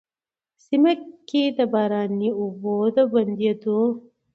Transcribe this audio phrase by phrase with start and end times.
[0.65, 0.93] سيمه
[1.27, 3.79] کي د باراني اوبو د بندېدو،